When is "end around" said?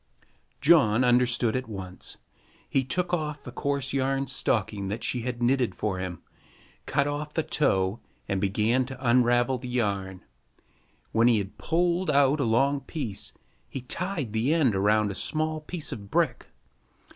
14.55-15.11